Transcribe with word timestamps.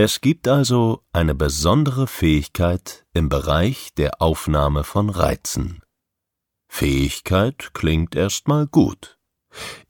Es 0.00 0.20
gibt 0.20 0.46
also 0.46 1.02
eine 1.10 1.34
besondere 1.34 2.06
Fähigkeit 2.06 3.04
im 3.14 3.28
Bereich 3.28 3.94
der 3.96 4.22
Aufnahme 4.22 4.84
von 4.84 5.10
Reizen. 5.10 5.82
Fähigkeit 6.68 7.70
klingt 7.74 8.14
erstmal 8.14 8.68
gut. 8.68 9.18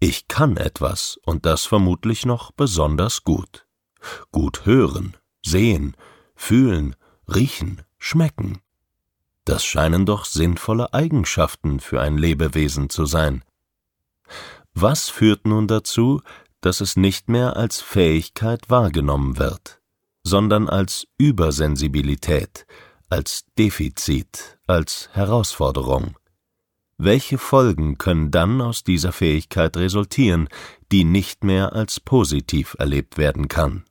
Ich 0.01 0.27
kann 0.27 0.57
etwas 0.57 1.21
und 1.27 1.45
das 1.45 1.67
vermutlich 1.67 2.25
noch 2.25 2.53
besonders 2.53 3.23
gut. 3.23 3.67
Gut 4.33 4.65
hören, 4.65 5.15
sehen, 5.45 5.95
fühlen, 6.35 6.97
riechen, 7.27 7.83
schmecken. 7.99 8.63
Das 9.45 9.63
scheinen 9.63 10.07
doch 10.07 10.25
sinnvolle 10.25 10.95
Eigenschaften 10.95 11.81
für 11.81 12.01
ein 12.01 12.17
Lebewesen 12.17 12.89
zu 12.89 13.05
sein. 13.05 13.45
Was 14.73 15.11
führt 15.11 15.47
nun 15.47 15.69
dazu, 15.69 16.23
dass 16.63 16.81
es 16.81 16.97
nicht 16.97 17.29
mehr 17.29 17.59
als 17.59 17.83
Fähigkeit 17.83 18.71
wahrgenommen 18.71 19.37
wird, 19.37 19.79
sondern 20.29 20.69
als 20.69 21.07
Übersensibilität, 21.17 22.67
als 23.09 23.47
Defizit, 23.59 24.59
als 24.67 25.09
Herausforderung? 25.13 26.17
Welche 26.99 27.39
Folgen 27.39 27.97
können 27.97 28.31
dann 28.31 28.61
aus 28.61 28.85
dieser 28.85 29.13
Fähigkeit 29.13 29.77
resultieren, 29.77 30.49
die 30.93 31.05
nicht 31.05 31.45
mehr 31.45 31.73
als 31.73 32.01
positiv 32.01 32.77
erlebt 32.79 33.17
werden 33.17 33.49
kann? 33.49 33.85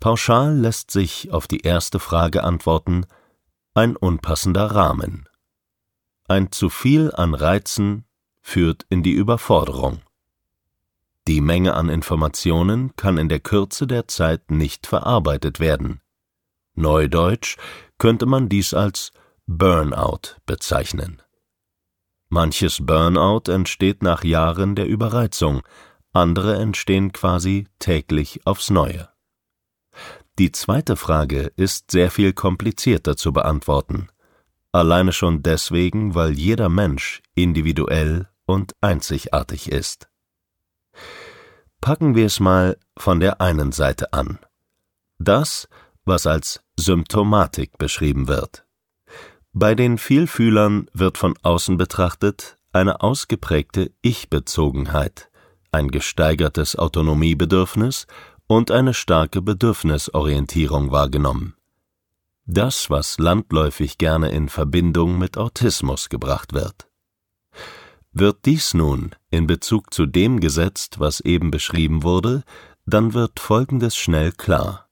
Pauschal 0.00 0.54
lässt 0.56 0.90
sich 0.90 1.32
auf 1.32 1.46
die 1.46 1.60
erste 1.60 1.98
Frage 1.98 2.44
antworten 2.44 3.06
ein 3.74 3.96
unpassender 3.96 4.66
Rahmen. 4.66 5.28
Ein 6.28 6.52
zu 6.52 6.68
viel 6.68 7.10
an 7.12 7.34
Reizen 7.34 8.04
führt 8.40 8.86
in 8.88 9.02
die 9.02 9.12
Überforderung. 9.12 10.00
Die 11.26 11.40
Menge 11.40 11.74
an 11.74 11.88
Informationen 11.88 12.94
kann 12.96 13.16
in 13.16 13.30
der 13.30 13.40
Kürze 13.40 13.86
der 13.86 14.08
Zeit 14.08 14.50
nicht 14.50 14.86
verarbeitet 14.86 15.58
werden. 15.58 16.02
Neudeutsch 16.74 17.56
könnte 17.98 18.26
man 18.26 18.48
dies 18.48 18.74
als 18.74 19.12
Burnout 19.46 20.36
bezeichnen. 20.44 21.22
Manches 22.28 22.84
Burnout 22.84 23.50
entsteht 23.50 24.02
nach 24.02 24.24
Jahren 24.24 24.74
der 24.74 24.86
Überreizung, 24.86 25.62
andere 26.12 26.56
entstehen 26.56 27.12
quasi 27.12 27.68
täglich 27.78 28.46
aufs 28.46 28.70
Neue. 28.70 29.08
Die 30.38 30.52
zweite 30.52 30.96
Frage 30.96 31.52
ist 31.56 31.90
sehr 31.90 32.10
viel 32.10 32.32
komplizierter 32.32 33.16
zu 33.16 33.32
beantworten, 33.32 34.08
alleine 34.72 35.12
schon 35.12 35.42
deswegen, 35.42 36.14
weil 36.14 36.32
jeder 36.32 36.68
Mensch 36.68 37.22
individuell 37.34 38.28
und 38.46 38.74
einzigartig 38.80 39.70
ist. 39.70 40.08
Packen 41.84 42.14
wir 42.14 42.24
es 42.24 42.40
mal 42.40 42.78
von 42.96 43.20
der 43.20 43.42
einen 43.42 43.70
Seite 43.70 44.14
an. 44.14 44.38
Das, 45.18 45.68
was 46.06 46.26
als 46.26 46.62
Symptomatik 46.78 47.76
beschrieben 47.76 48.26
wird. 48.26 48.64
Bei 49.52 49.74
den 49.74 49.98
Vielfühlern 49.98 50.88
wird 50.94 51.18
von 51.18 51.34
außen 51.42 51.76
betrachtet 51.76 52.56
eine 52.72 53.02
ausgeprägte 53.02 53.92
Ich-Bezogenheit, 54.00 55.28
ein 55.72 55.88
gesteigertes 55.88 56.74
Autonomiebedürfnis 56.74 58.06
und 58.46 58.70
eine 58.70 58.94
starke 58.94 59.42
Bedürfnisorientierung 59.42 60.90
wahrgenommen. 60.90 61.54
Das, 62.46 62.88
was 62.88 63.18
landläufig 63.18 63.98
gerne 63.98 64.30
in 64.30 64.48
Verbindung 64.48 65.18
mit 65.18 65.36
Autismus 65.36 66.08
gebracht 66.08 66.54
wird. 66.54 66.88
Wird 68.16 68.44
dies 68.44 68.74
nun 68.74 69.10
in 69.30 69.48
Bezug 69.48 69.92
zu 69.92 70.06
dem 70.06 70.38
gesetzt, 70.38 71.00
was 71.00 71.18
eben 71.18 71.50
beschrieben 71.50 72.04
wurde, 72.04 72.44
dann 72.86 73.12
wird 73.12 73.40
Folgendes 73.40 73.96
schnell 73.96 74.30
klar. 74.30 74.88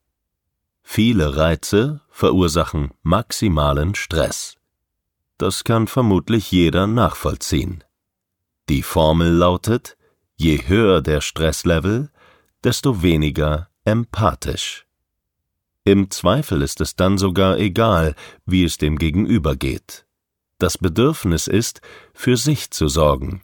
Viele 0.83 1.37
Reize 1.37 2.01
verursachen 2.11 2.91
maximalen 3.03 3.95
Stress. 3.95 4.57
Das 5.39 5.63
kann 5.63 5.87
vermutlich 5.87 6.51
jeder 6.51 6.89
nachvollziehen. 6.89 7.85
Die 8.69 8.83
Formel 8.83 9.31
lautet, 9.31 9.97
je 10.35 10.67
höher 10.67 11.01
der 11.01 11.21
Stresslevel, 11.21 12.11
desto 12.65 13.03
weniger 13.03 13.69
empathisch. 13.85 14.85
Im 15.85 16.11
Zweifel 16.11 16.61
ist 16.61 16.81
es 16.81 16.97
dann 16.97 17.19
sogar 17.19 17.57
egal, 17.59 18.17
wie 18.47 18.65
es 18.65 18.79
dem 18.79 18.99
Gegenüber 18.99 19.55
geht. 19.55 20.07
Das 20.63 20.79
Bedürfnis 20.79 21.49
ist, 21.49 21.81
für 22.15 22.37
sich 22.37 22.71
zu 22.71 22.87
sorgen. 22.87 23.43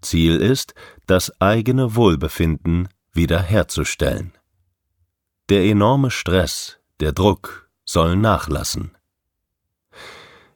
Ziel 0.00 0.38
ist, 0.38 0.74
das 1.06 1.40
eigene 1.40 1.94
Wohlbefinden 1.94 2.88
wiederherzustellen. 3.12 4.32
Der 5.50 5.64
enorme 5.66 6.10
Stress, 6.10 6.80
der 6.98 7.12
Druck 7.12 7.70
soll 7.84 8.16
nachlassen. 8.16 8.90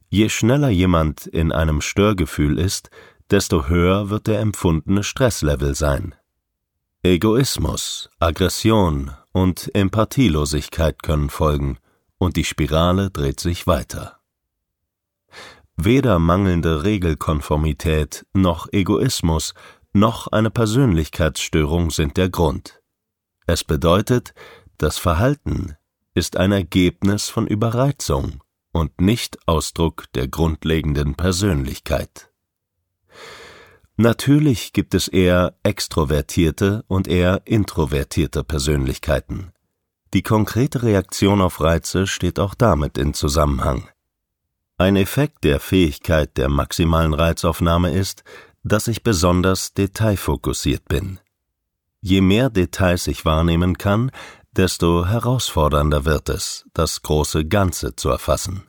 Je 0.08 0.28
schneller 0.28 0.70
jemand 0.70 1.28
in 1.28 1.52
einem 1.52 1.80
Störgefühl 1.80 2.58
ist, 2.58 2.90
desto 3.30 3.68
höher 3.68 4.10
wird 4.10 4.26
der 4.26 4.40
empfundene 4.40 5.04
Stresslevel 5.04 5.76
sein. 5.76 6.16
Egoismus, 7.04 8.10
Aggression 8.18 9.12
und 9.30 9.72
Empathielosigkeit 9.72 11.00
können 11.00 11.30
folgen, 11.30 11.78
und 12.18 12.34
die 12.34 12.44
Spirale 12.44 13.12
dreht 13.12 13.38
sich 13.38 13.68
weiter. 13.68 14.18
Weder 15.76 16.18
mangelnde 16.18 16.84
Regelkonformität 16.84 18.26
noch 18.34 18.68
Egoismus 18.72 19.54
noch 19.92 20.28
eine 20.28 20.50
Persönlichkeitsstörung 20.50 21.90
sind 21.90 22.16
der 22.16 22.30
Grund. 22.30 22.80
Es 23.46 23.64
bedeutet, 23.64 24.34
das 24.78 24.98
Verhalten 24.98 25.76
ist 26.14 26.36
ein 26.36 26.52
Ergebnis 26.52 27.28
von 27.28 27.46
Überreizung 27.46 28.42
und 28.72 29.00
nicht 29.00 29.38
Ausdruck 29.46 30.04
der 30.14 30.28
grundlegenden 30.28 31.14
Persönlichkeit. 31.14 32.30
Natürlich 33.96 34.72
gibt 34.72 34.94
es 34.94 35.08
eher 35.08 35.54
extrovertierte 35.62 36.84
und 36.88 37.08
eher 37.08 37.42
introvertierte 37.44 38.42
Persönlichkeiten. 38.42 39.52
Die 40.14 40.22
konkrete 40.22 40.82
Reaktion 40.82 41.40
auf 41.40 41.60
Reize 41.60 42.06
steht 42.06 42.38
auch 42.38 42.54
damit 42.54 42.98
in 42.98 43.14
Zusammenhang. 43.14 43.88
Ein 44.82 44.96
Effekt 44.96 45.44
der 45.44 45.60
Fähigkeit 45.60 46.36
der 46.36 46.48
maximalen 46.48 47.14
Reizaufnahme 47.14 47.92
ist, 47.92 48.24
dass 48.64 48.88
ich 48.88 49.04
besonders 49.04 49.74
detailfokussiert 49.74 50.88
bin. 50.88 51.20
Je 52.00 52.20
mehr 52.20 52.50
Details 52.50 53.06
ich 53.06 53.24
wahrnehmen 53.24 53.78
kann, 53.78 54.10
desto 54.50 55.06
herausfordernder 55.06 56.04
wird 56.04 56.28
es, 56.30 56.64
das 56.74 57.00
große 57.02 57.44
Ganze 57.44 57.94
zu 57.94 58.08
erfassen. 58.08 58.64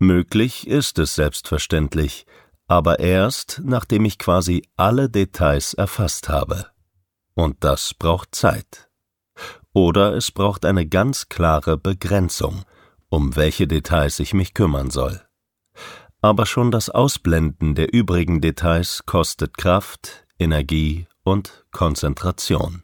Möglich 0.00 0.66
ist 0.66 0.98
es 0.98 1.14
selbstverständlich, 1.14 2.26
aber 2.66 2.98
erst, 2.98 3.60
nachdem 3.62 4.06
ich 4.06 4.18
quasi 4.18 4.64
alle 4.74 5.08
Details 5.08 5.72
erfasst 5.72 6.28
habe. 6.28 6.66
Und 7.34 7.62
das 7.62 7.94
braucht 7.94 8.34
Zeit. 8.34 8.90
Oder 9.72 10.14
es 10.14 10.32
braucht 10.32 10.64
eine 10.64 10.84
ganz 10.84 11.28
klare 11.28 11.78
Begrenzung, 11.78 12.64
um 13.08 13.36
welche 13.36 13.68
Details 13.68 14.18
ich 14.18 14.34
mich 14.34 14.52
kümmern 14.52 14.90
soll. 14.90 15.22
Aber 16.20 16.46
schon 16.46 16.70
das 16.70 16.90
Ausblenden 16.90 17.74
der 17.74 17.92
übrigen 17.92 18.40
Details 18.40 19.04
kostet 19.06 19.56
Kraft, 19.56 20.26
Energie 20.38 21.06
und 21.22 21.64
Konzentration. 21.70 22.82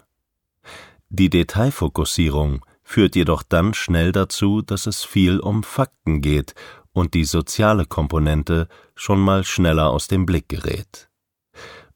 Die 1.08 1.30
Detailfokussierung 1.30 2.64
führt 2.84 3.16
jedoch 3.16 3.42
dann 3.42 3.74
schnell 3.74 4.12
dazu, 4.12 4.62
dass 4.62 4.86
es 4.86 5.04
viel 5.04 5.40
um 5.40 5.62
Fakten 5.62 6.20
geht 6.20 6.54
und 6.92 7.14
die 7.14 7.24
soziale 7.24 7.86
Komponente 7.86 8.68
schon 8.94 9.20
mal 9.20 9.42
schneller 9.42 9.90
aus 9.90 10.06
dem 10.06 10.26
Blick 10.26 10.48
gerät. 10.48 11.08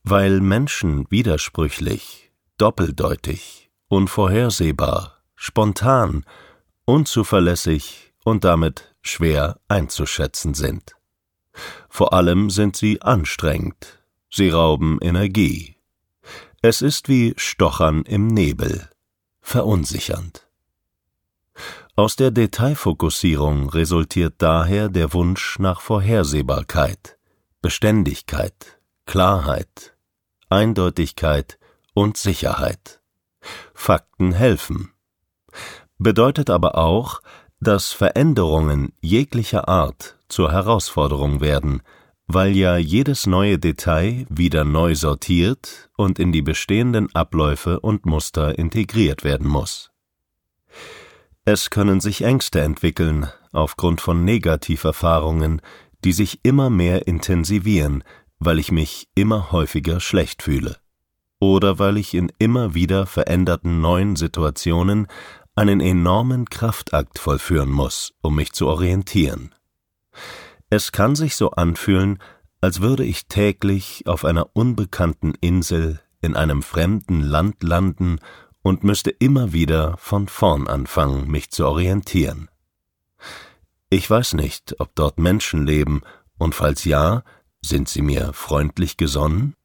Weil 0.03 0.41
Menschen 0.41 1.09
widersprüchlich, 1.11 2.33
doppeldeutig, 2.57 3.71
unvorhersehbar, 3.89 5.23
spontan, 5.37 6.25
unzuverlässig 6.85 8.13
und 8.25 8.45
damit 8.45 8.95
schwer 9.03 9.61
einzuschätzen 9.69 10.55
sind. 10.55 10.98
Vor 11.89 12.13
allem 12.13 12.51
sind 12.51 12.77
sie 12.77 13.03
anstrengend, 13.03 14.03
sie 14.31 14.51
rauben 14.51 14.99
Energie. 15.01 15.77
Es 16.63 16.83
ist 16.83 17.09
wie 17.09 17.35
Stochern 17.37 18.03
im 18.03 18.27
Nebel, 18.27 18.89
verunsichernd. 19.41 20.49
Aus 21.97 22.17
der 22.17 22.31
Detailfokussierung 22.31 23.71
resultiert 23.71 24.35
daher 24.39 24.89
der 24.89 25.13
Wunsch 25.13 25.59
nach 25.59 25.81
Vorhersehbarkeit, 25.81 27.19
Beständigkeit, 27.61 28.79
Klarheit, 29.07 29.97
Eindeutigkeit 30.49 31.59
und 31.95 32.17
Sicherheit. 32.17 33.01
Fakten 33.75 34.33
helfen. 34.33 34.93
Bedeutet 35.99 36.51
aber 36.51 36.79
auch, 36.79 37.21
dass 37.61 37.93
Veränderungen 37.93 38.93
jeglicher 39.01 39.69
Art 39.69 40.19
zur 40.29 40.53
Herausforderung 40.53 41.41
werden, 41.41 41.83
weil 42.27 42.55
ja 42.55 42.77
jedes 42.77 43.27
neue 43.27 43.59
Detail 43.59 44.27
wieder 44.29 44.65
neu 44.65 44.95
sortiert 44.95 45.91
und 45.97 46.19
in 46.19 46.31
die 46.31 46.43
bestehenden 46.43 47.13
Abläufe 47.15 47.81
und 47.81 48.07
Muster 48.07 48.59
integriert 48.59 49.25
werden 49.25 49.49
muss. 49.49 49.91
Es 51.45 51.71
können 51.71 52.01
sich 52.01 52.23
Ängste 52.23 52.61
entwickeln 52.61 53.29
aufgrund 53.53 54.03
von 54.03 54.25
Negativerfahrungen, 54.25 55.63
die 56.05 56.13
sich 56.13 56.41
immer 56.43 56.69
mehr 56.69 57.07
intensivieren, 57.07 58.05
weil 58.39 58.59
ich 58.59 58.71
mich 58.71 59.09
immer 59.15 59.51
häufiger 59.51 59.99
schlecht 59.99 60.43
fühle. 60.43 60.77
Oder 61.41 61.79
weil 61.79 61.97
ich 61.97 62.15
in 62.15 62.31
immer 62.39 62.75
wieder 62.75 63.07
veränderten 63.07 63.81
neuen 63.81 64.17
Situationen 64.17 65.07
einen 65.59 65.81
enormen 65.81 66.49
Kraftakt 66.49 67.19
vollführen 67.19 67.69
muss, 67.69 68.15
um 68.23 68.37
mich 68.37 68.53
zu 68.53 68.69
orientieren. 68.69 69.53
Es 70.71 70.93
kann 70.93 71.17
sich 71.17 71.35
so 71.35 71.51
anfühlen, 71.51 72.21
als 72.61 72.81
würde 72.81 73.05
ich 73.05 73.27
täglich 73.27 74.05
auf 74.07 74.25
einer 74.25 74.55
unbekannten 74.55 75.35
Insel 75.41 76.01
in 76.21 76.37
einem 76.37 76.63
fremden 76.63 77.23
Land 77.23 77.65
landen 77.65 78.21
und 78.63 78.85
müsste 78.85 79.11
immer 79.11 79.53
wieder 79.53 79.97
von 79.97 80.29
vorn 80.29 80.69
anfangen, 80.69 81.29
mich 81.29 81.51
zu 81.51 81.67
orientieren. 81.67 82.49
Ich 83.91 84.09
weiß 84.09 84.35
nicht, 84.35 84.77
ob 84.79 84.95
dort 84.95 85.19
Menschen 85.19 85.67
leben, 85.67 86.03
und 86.39 86.55
falls 86.55 86.85
ja, 86.85 87.25
sind 87.63 87.89
sie 87.89 88.03
mir 88.03 88.33
freundlich 88.33 88.97
gesonnen? 88.97 89.57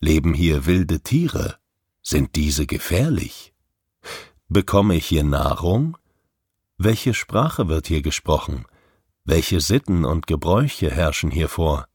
Leben 0.00 0.32
hier 0.32 0.64
wilde 0.64 1.00
Tiere? 1.00 1.56
Sind 2.00 2.34
diese 2.34 2.66
gefährlich? 2.66 3.52
Bekomme 4.50 4.96
ich 4.96 5.04
hier 5.04 5.24
Nahrung? 5.24 5.98
Welche 6.78 7.12
Sprache 7.12 7.68
wird 7.68 7.86
hier 7.86 8.00
gesprochen? 8.00 8.64
Welche 9.24 9.60
Sitten 9.60 10.06
und 10.06 10.26
Gebräuche 10.26 10.90
herrschen 10.90 11.30
hier 11.30 11.50
vor? 11.50 11.86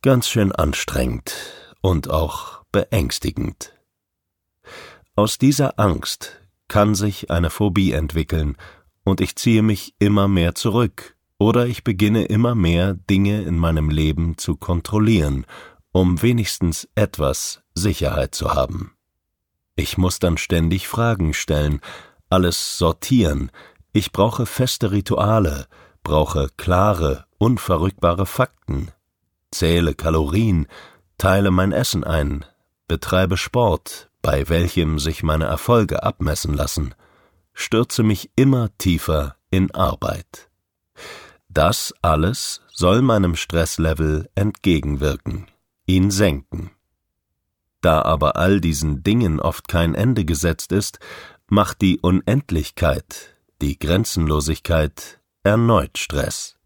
Ganz 0.00 0.28
schön 0.28 0.50
anstrengend 0.50 1.34
und 1.82 2.08
auch 2.08 2.64
beängstigend. 2.72 3.74
Aus 5.14 5.36
dieser 5.36 5.78
Angst 5.78 6.40
kann 6.68 6.94
sich 6.94 7.30
eine 7.30 7.50
Phobie 7.50 7.92
entwickeln, 7.92 8.56
und 9.04 9.20
ich 9.20 9.36
ziehe 9.36 9.62
mich 9.62 9.94
immer 9.98 10.26
mehr 10.26 10.54
zurück, 10.54 11.16
oder 11.38 11.66
ich 11.66 11.84
beginne 11.84 12.24
immer 12.24 12.54
mehr 12.54 12.94
Dinge 12.94 13.42
in 13.42 13.58
meinem 13.58 13.90
Leben 13.90 14.38
zu 14.38 14.56
kontrollieren, 14.56 15.44
um 15.92 16.22
wenigstens 16.22 16.88
etwas 16.94 17.62
Sicherheit 17.74 18.34
zu 18.34 18.54
haben. 18.54 18.94
Ich 19.80 19.96
muss 19.96 20.18
dann 20.18 20.36
ständig 20.36 20.88
Fragen 20.88 21.32
stellen, 21.32 21.80
alles 22.28 22.76
sortieren, 22.76 23.50
ich 23.94 24.12
brauche 24.12 24.44
feste 24.44 24.90
Rituale, 24.90 25.68
brauche 26.02 26.50
klare, 26.58 27.24
unverrückbare 27.38 28.26
Fakten, 28.26 28.90
zähle 29.50 29.94
Kalorien, 29.94 30.66
teile 31.16 31.50
mein 31.50 31.72
Essen 31.72 32.04
ein, 32.04 32.44
betreibe 32.88 33.38
Sport, 33.38 34.10
bei 34.20 34.50
welchem 34.50 34.98
sich 34.98 35.22
meine 35.22 35.46
Erfolge 35.46 36.02
abmessen 36.02 36.52
lassen, 36.52 36.94
stürze 37.54 38.02
mich 38.02 38.30
immer 38.36 38.68
tiefer 38.76 39.36
in 39.48 39.74
Arbeit. 39.74 40.50
Das 41.48 41.94
alles 42.02 42.60
soll 42.70 43.00
meinem 43.00 43.34
Stresslevel 43.34 44.28
entgegenwirken, 44.34 45.46
ihn 45.86 46.10
senken. 46.10 46.70
Da 47.80 48.02
aber 48.02 48.36
all 48.36 48.60
diesen 48.60 49.02
Dingen 49.02 49.40
oft 49.40 49.68
kein 49.68 49.94
Ende 49.94 50.24
gesetzt 50.24 50.72
ist, 50.72 50.98
macht 51.48 51.80
die 51.80 51.98
Unendlichkeit, 51.98 53.36
die 53.62 53.78
Grenzenlosigkeit 53.78 55.20
erneut 55.42 55.98
Stress. 55.98 56.59